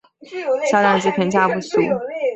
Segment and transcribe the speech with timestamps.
[0.71, 1.79] 销量及评价不俗。